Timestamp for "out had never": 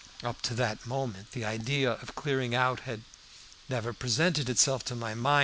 2.55-3.93